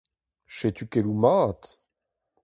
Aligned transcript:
Setu 0.57 0.85
keloù 0.91 1.17
mat! 1.21 1.61